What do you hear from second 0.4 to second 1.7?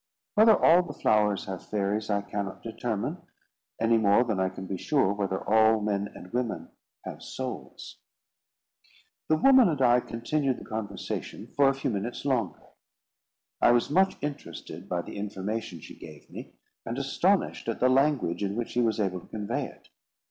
all the flowers have